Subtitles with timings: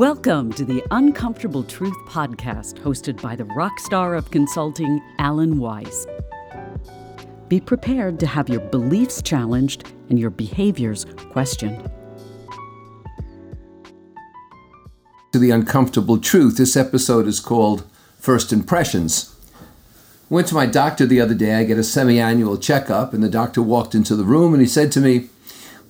[0.00, 6.06] Welcome to the Uncomfortable Truth podcast, hosted by the rock star of consulting, Alan Weiss.
[7.48, 11.90] Be prepared to have your beliefs challenged and your behaviors questioned.
[15.32, 17.86] To the Uncomfortable Truth, this episode is called
[18.18, 19.36] First Impressions.
[20.30, 21.56] Went to my doctor the other day.
[21.56, 24.66] I get a semi annual checkup, and the doctor walked into the room and he
[24.66, 25.28] said to me,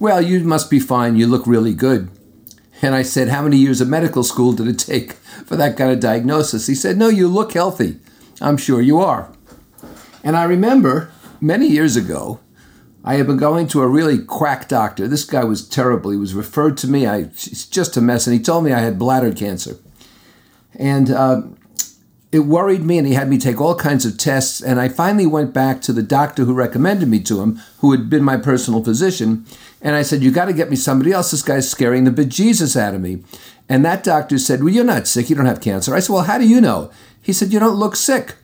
[0.01, 1.15] Well, you must be fine.
[1.15, 2.11] You look really good.
[2.83, 5.91] And I said, How many years of medical school did it take for that kind
[5.91, 6.67] of diagnosis?
[6.67, 7.99] He said, No, you look healthy.
[8.41, 9.33] I'm sure you are.
[10.25, 12.41] And I remember many years ago,
[13.05, 15.09] I had been going to a really quack doctor.
[15.09, 16.11] This guy was terrible.
[16.11, 17.07] He was referred to me.
[17.07, 18.27] I, it's just a mess.
[18.27, 19.77] And he told me I had bladder cancer.
[20.75, 21.43] And uh,
[22.33, 24.61] it worried me, and he had me take all kinds of tests.
[24.61, 28.09] And I finally went back to the doctor who recommended me to him, who had
[28.09, 29.45] been my personal physician.
[29.83, 31.33] And I said, You got to get me somebody else.
[31.33, 33.25] This guy's scaring the bejesus out of me.
[33.69, 35.29] And that doctor said, Well, you're not sick.
[35.29, 35.95] You don't have cancer.
[35.95, 36.93] I said, Well, how do you know?
[37.21, 38.37] He said, You don't look sick.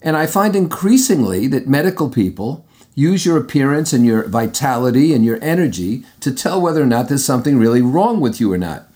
[0.00, 2.64] And I find increasingly that medical people
[2.94, 7.24] use your appearance and your vitality and your energy to tell whether or not there's
[7.24, 8.87] something really wrong with you or not.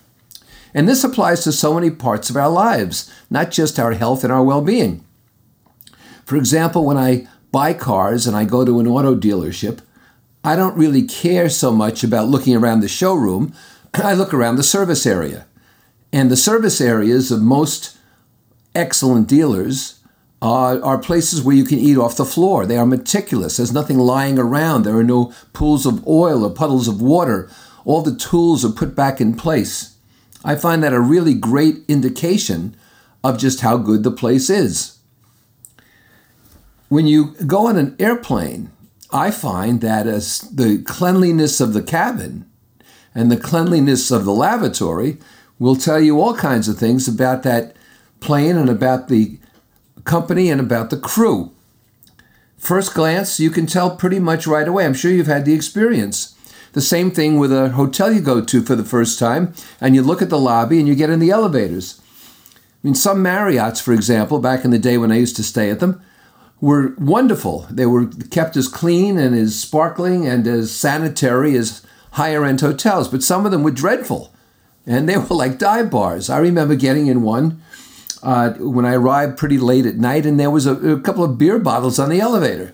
[0.73, 4.33] And this applies to so many parts of our lives, not just our health and
[4.33, 5.05] our well being.
[6.25, 9.79] For example, when I buy cars and I go to an auto dealership,
[10.43, 13.53] I don't really care so much about looking around the showroom.
[13.93, 15.45] I look around the service area.
[16.11, 17.97] And the service areas of most
[18.75, 19.99] excellent dealers
[20.41, 22.65] are, are places where you can eat off the floor.
[22.65, 23.57] They are meticulous.
[23.57, 24.83] There's nothing lying around.
[24.83, 27.49] There are no pools of oil or puddles of water.
[27.85, 29.92] All the tools are put back in place.
[30.43, 32.75] I find that a really great indication
[33.23, 34.97] of just how good the place is.
[36.89, 38.71] When you go on an airplane,
[39.11, 42.49] I find that as the cleanliness of the cabin
[43.15, 45.17] and the cleanliness of the lavatory
[45.59, 47.75] will tell you all kinds of things about that
[48.19, 49.39] plane and about the
[50.03, 51.51] company and about the crew.
[52.57, 54.85] First glance, you can tell pretty much right away.
[54.85, 56.35] I'm sure you've had the experience.
[56.73, 60.01] The same thing with a hotel you go to for the first time, and you
[60.01, 62.01] look at the lobby and you get in the elevators.
[62.51, 65.69] I mean, some Marriotts, for example, back in the day when I used to stay
[65.69, 66.01] at them,
[66.59, 67.67] were wonderful.
[67.69, 73.07] They were kept as clean and as sparkling and as sanitary as higher end hotels,
[73.07, 74.33] but some of them were dreadful.
[74.85, 76.29] And they were like dive bars.
[76.29, 77.61] I remember getting in one
[78.23, 81.37] uh, when I arrived pretty late at night, and there was a, a couple of
[81.37, 82.73] beer bottles on the elevator.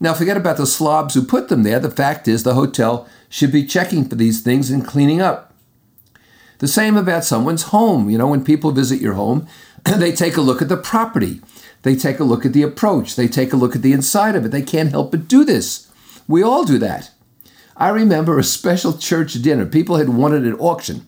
[0.00, 1.80] Now, forget about the slobs who put them there.
[1.80, 5.54] The fact is, the hotel should be checking for these things and cleaning up.
[6.58, 8.08] The same about someone's home.
[8.10, 9.48] You know, when people visit your home,
[9.84, 11.40] they take a look at the property.
[11.82, 13.16] They take a look at the approach.
[13.16, 14.50] They take a look at the inside of it.
[14.50, 15.90] They can't help but do this.
[16.26, 17.10] We all do that.
[17.76, 19.64] I remember a special church dinner.
[19.64, 21.06] People had it at auction.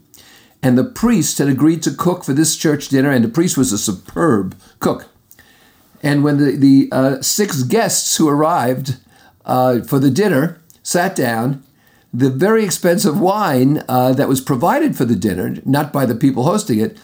[0.63, 3.73] And the priest had agreed to cook for this church dinner, and the priest was
[3.73, 5.10] a superb cook.
[6.03, 8.97] And when the, the uh, six guests who arrived
[9.45, 11.63] uh, for the dinner sat down,
[12.13, 16.45] the very expensive wine uh, that was provided for the dinner, not by the people
[16.45, 16.99] hosting it,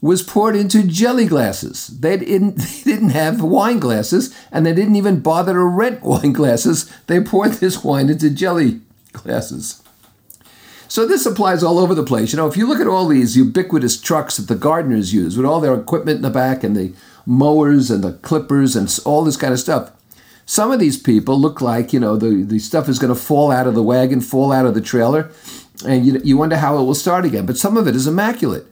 [0.00, 1.88] was poured into jelly glasses.
[1.88, 6.32] They didn't, they didn't have wine glasses, and they didn't even bother to rent wine
[6.32, 6.92] glasses.
[7.06, 8.80] They poured this wine into jelly
[9.12, 9.82] glasses.
[10.90, 12.32] So this applies all over the place.
[12.32, 15.44] You know, if you look at all these ubiquitous trucks that the gardeners use with
[15.44, 16.94] all their equipment in the back and the
[17.28, 19.92] mowers and the clippers and all this kind of stuff,
[20.46, 23.52] some of these people look like, you know, the, the stuff is going to fall
[23.52, 25.30] out of the wagon, fall out of the trailer,
[25.86, 27.44] and you, you wonder how it will start again.
[27.44, 28.66] But some of it is immaculate.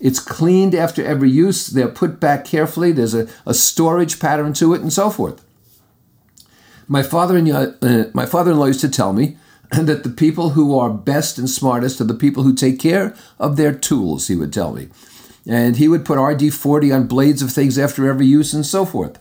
[0.00, 1.68] It's cleaned after every use.
[1.68, 2.90] They're put back carefully.
[2.90, 5.44] There's a, a storage pattern to it, and so forth.
[6.88, 9.36] My father-in-law, uh, my father-in-law used to tell me
[9.70, 13.56] that the people who are best and smartest are the people who take care of
[13.56, 14.26] their tools.
[14.26, 14.88] He would tell me,
[15.46, 19.18] and he would put WD40 on blades of things after every use, and so forth.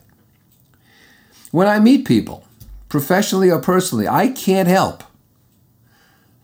[1.52, 2.46] When I meet people,
[2.90, 5.04] professionally or personally, I can't help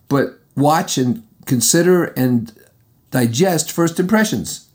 [0.10, 2.54] but watch and consider and
[3.12, 4.68] digest first impressions.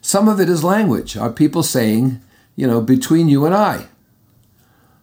[0.00, 1.16] Some of it is language.
[1.16, 2.20] Are people saying,
[2.56, 3.86] you know, between you and I?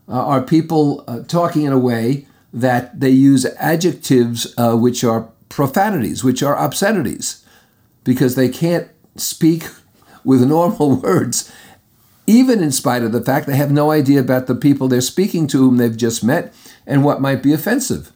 [0.08, 5.30] Uh, are people uh, talking in a way that they use adjectives uh, which are
[5.50, 7.44] profanities, which are obscenities,
[8.04, 9.68] because they can't speak
[10.24, 11.52] with normal words,
[12.28, 15.48] even in spite of the fact they have no idea about the people they're speaking
[15.48, 16.54] to whom they've just met
[16.88, 18.12] and what might be offensive.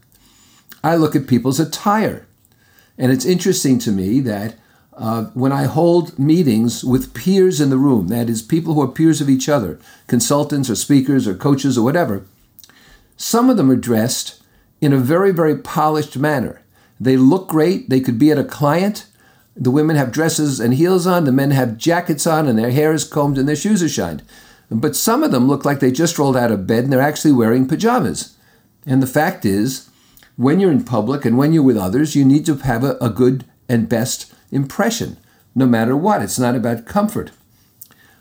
[0.84, 2.25] I look at people's attire.
[2.98, 4.56] And it's interesting to me that
[4.94, 8.88] uh, when I hold meetings with peers in the room, that is, people who are
[8.88, 12.25] peers of each other, consultants or speakers or coaches or whatever,
[13.16, 14.42] some of them are dressed
[14.81, 16.62] in a very, very polished manner.
[17.00, 17.90] They look great.
[17.90, 19.06] They could be at a client.
[19.61, 22.94] The women have dresses and heels on, the men have jackets on, and their hair
[22.94, 24.23] is combed and their shoes are shined.
[24.71, 27.33] But some of them look like they just rolled out of bed and they're actually
[27.33, 28.38] wearing pajamas.
[28.85, 29.89] And the fact is,
[30.38, 33.09] when you're in public and when you're with others, you need to have a, a
[33.09, 35.17] good and best impression,
[35.53, 36.21] no matter what.
[36.21, 37.31] It's not about comfort.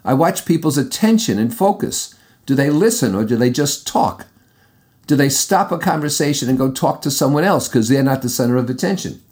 [0.04, 2.16] I watch people's attention and focus.
[2.46, 4.26] Do they listen or do they just talk?
[5.06, 8.28] Do they stop a conversation and go talk to someone else because they're not the
[8.28, 9.22] center of attention?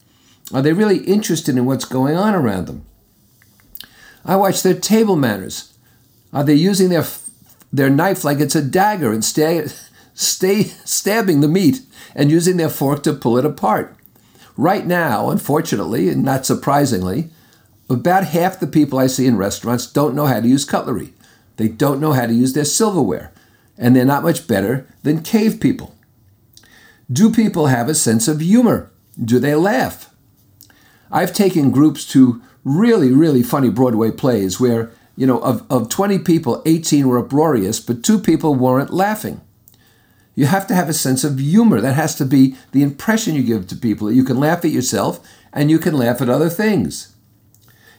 [0.52, 2.84] Are they really interested in what's going on around them?
[4.24, 5.72] I watch their table manners.
[6.32, 7.04] Are they using their
[7.72, 9.66] their knife like it's a dagger and stay,
[10.14, 11.80] stay stabbing the meat
[12.14, 13.94] and using their fork to pull it apart?
[14.56, 17.30] Right now, unfortunately, and not surprisingly,
[17.90, 21.12] about half the people I see in restaurants don't know how to use cutlery.
[21.56, 23.32] They don't know how to use their silverware,
[23.76, 25.94] and they're not much better than cave people.
[27.12, 28.90] Do people have a sense of humor?
[29.22, 30.10] Do they laugh?
[31.10, 36.18] I've taken groups to really, really funny Broadway plays where, you know, of, of 20
[36.20, 39.40] people, 18 were uproarious, but two people weren't laughing.
[40.34, 41.80] You have to have a sense of humor.
[41.80, 44.08] That has to be the impression you give to people.
[44.08, 47.14] that You can laugh at yourself and you can laugh at other things.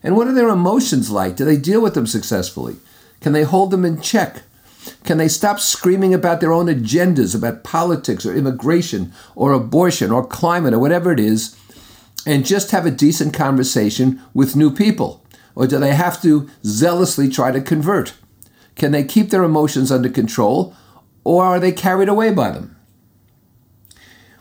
[0.04, 1.36] And what are their emotions like?
[1.36, 2.75] Do they deal with them successfully?
[3.21, 4.44] Can they hold them in check?
[5.04, 10.25] Can they stop screaming about their own agendas, about politics or immigration or abortion or
[10.25, 11.57] climate or whatever it is,
[12.28, 15.26] and just have a decent conversation with new people?
[15.56, 18.14] Or do they have to zealously try to convert?
[18.76, 20.76] Can they keep their emotions under control,
[21.24, 22.76] or are they carried away by them?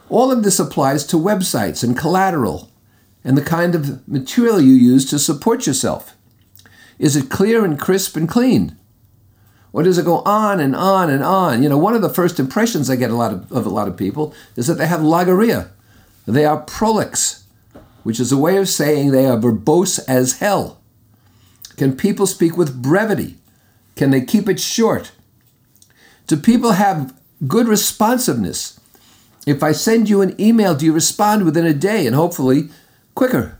[0.08, 2.70] All of this applies to websites and collateral
[3.24, 6.16] and the kind of material you use to support yourself.
[6.98, 8.76] Is it clear and crisp and clean?
[9.72, 11.62] Or does it go on and on and on?
[11.62, 13.88] You know, one of the first impressions I get a lot of, of a lot
[13.88, 15.70] of people is that they have logorrhea.
[16.26, 17.45] They are prolix,
[18.06, 20.78] which is a way of saying they are verbose as hell.
[21.76, 23.34] Can people speak with brevity?
[23.96, 25.10] Can they keep it short?
[26.28, 27.12] Do people have
[27.48, 28.78] good responsiveness?
[29.44, 32.68] If I send you an email, do you respond within a day and hopefully
[33.16, 33.58] quicker.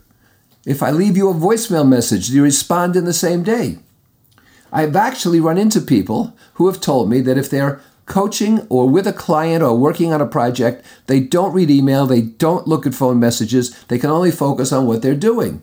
[0.64, 3.78] If I leave you a voicemail message, do you respond in the same day?
[4.72, 9.06] I've actually run into people who have told me that if they're coaching or with
[9.06, 12.94] a client or working on a project, they don't read email, they don't look at
[12.94, 15.60] phone messages, they can only focus on what they're doing.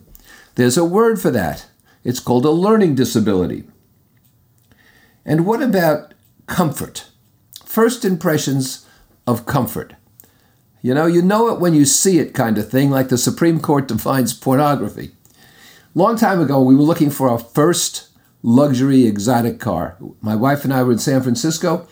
[0.54, 1.66] There's a word for that.
[2.04, 3.64] It's called a learning disability.
[5.24, 6.14] And what about
[6.46, 7.08] comfort?
[7.64, 8.86] First impressions
[9.26, 9.94] of comfort.
[10.82, 13.58] You know, you know it when you see it, kind of thing, like the Supreme
[13.58, 15.12] Court defines pornography.
[15.94, 18.08] Long time ago, we were looking for our first
[18.42, 19.96] luxury exotic car.
[20.20, 21.88] My wife and I were in San Francisco,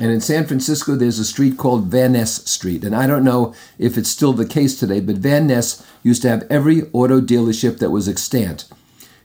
[0.00, 2.84] and in San Francisco, there's a street called Van Ness Street.
[2.84, 6.30] And I don't know if it's still the case today, but Van Ness used to
[6.30, 8.64] have every auto dealership that was extant.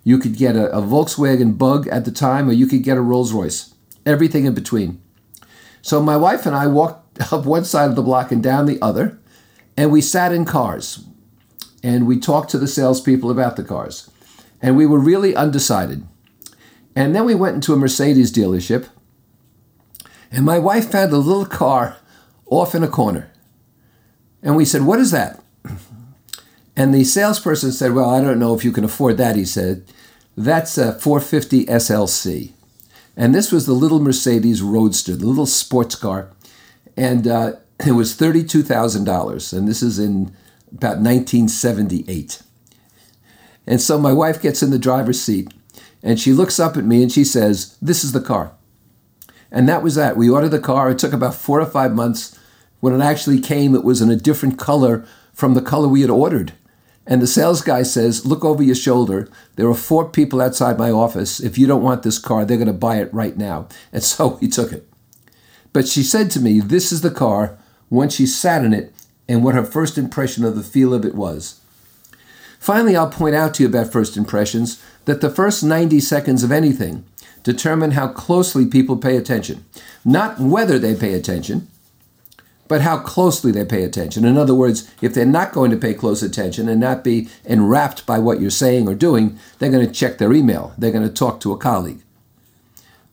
[0.03, 3.01] You could get a, a Volkswagen Bug at the time, or you could get a
[3.01, 3.73] Rolls Royce,
[4.05, 5.01] everything in between.
[5.81, 8.81] So my wife and I walked up one side of the block and down the
[8.81, 9.17] other,
[9.77, 11.05] and we sat in cars
[11.83, 14.11] and we talked to the salespeople about the cars.
[14.61, 16.05] And we were really undecided.
[16.95, 18.87] And then we went into a Mercedes dealership,
[20.35, 21.97] and my wife found a little car
[22.45, 23.31] off in a corner.
[24.43, 25.41] And we said, What is that?
[26.77, 29.85] And the salesperson said, Well, I don't know if you can afford that, he said.
[30.35, 32.51] That's a 450 SLC.
[33.15, 36.31] And this was the little Mercedes Roadster, the little sports car
[36.97, 37.53] and uh,
[37.85, 40.35] it was thirty-two thousand dollars, and this is in
[40.71, 42.41] about 1978.
[43.67, 45.53] And so my wife gets in the driver's seat,
[46.03, 48.54] and she looks up at me and she says, "This is the car."
[49.51, 50.17] And that was that.
[50.17, 50.89] We ordered the car.
[50.89, 52.37] It took about four or five months.
[52.79, 56.09] When it actually came, it was in a different color from the color we had
[56.09, 56.53] ordered.
[57.07, 59.29] And the sales guy says, Look over your shoulder.
[59.55, 61.39] There are four people outside my office.
[61.39, 63.67] If you don't want this car, they're going to buy it right now.
[63.93, 64.87] And so he took it.
[65.73, 67.57] But she said to me, This is the car,
[67.89, 68.93] once she sat in it,
[69.27, 71.59] and what her first impression of the feel of it was.
[72.59, 76.51] Finally, I'll point out to you about first impressions that the first 90 seconds of
[76.51, 77.05] anything
[77.45, 79.63] determine how closely people pay attention.
[80.03, 81.67] Not whether they pay attention,
[82.67, 84.25] but how closely they pay attention.
[84.25, 88.05] In other words, if they're not going to pay close attention and not be enwrapped
[88.07, 90.73] by what you're saying or doing, they're going to check their email.
[90.77, 92.01] They're going to talk to a colleague.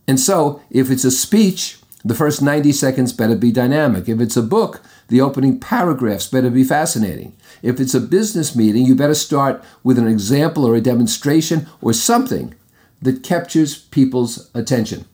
[0.09, 4.09] And so, if it's a speech, the first 90 seconds better be dynamic.
[4.09, 7.37] If it's a book, the opening paragraphs better be fascinating.
[7.63, 11.93] If it's a business meeting, you better start with an example or a demonstration or
[11.93, 12.55] something
[13.03, 15.07] that captures people's attention.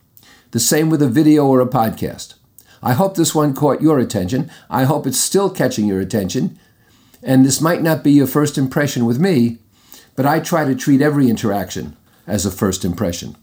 [0.52, 2.34] The same with a video or a podcast.
[2.82, 4.50] I hope this one caught your attention.
[4.70, 6.58] I hope it's still catching your attention.
[7.22, 9.58] And this might not be your first impression with me,
[10.14, 13.36] but I try to treat every interaction as a first impression.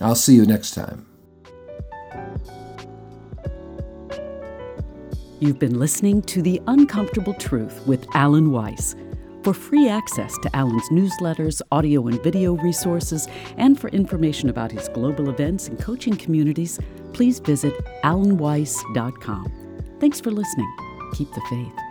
[0.00, 1.06] I'll see you next time.
[5.38, 8.96] You've been listening to The Uncomfortable Truth with Alan Weiss.
[9.46, 14.88] For free access to Alan's newsletters, audio and video resources, and for information about his
[14.88, 16.80] global events and coaching communities,
[17.12, 17.72] please visit
[18.02, 19.52] alanweiss.com.
[20.00, 20.76] Thanks for listening.
[21.12, 21.85] Keep the faith.